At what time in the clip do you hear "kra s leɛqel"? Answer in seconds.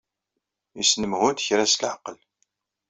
1.45-2.17